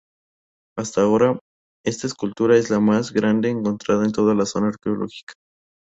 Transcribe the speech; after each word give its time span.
Hasta 0.75 1.01
ahora, 1.03 1.37
esta 1.85 2.07
escultura 2.07 2.57
es 2.57 2.71
la 2.71 2.79
más 2.79 3.11
grande 3.13 3.49
encontrada 3.51 4.03
en 4.03 4.11
toda 4.11 4.33
la 4.33 4.47
zona 4.47 4.69
arqueológica. 4.69 5.33